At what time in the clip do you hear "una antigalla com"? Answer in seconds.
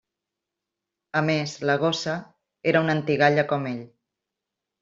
2.87-3.73